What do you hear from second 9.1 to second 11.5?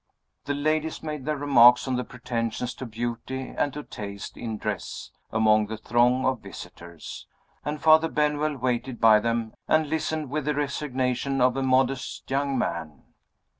them, and listened with the resignation